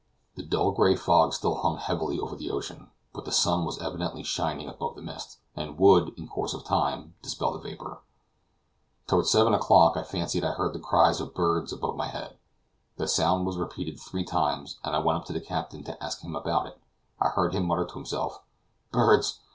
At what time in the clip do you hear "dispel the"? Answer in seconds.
7.21-7.59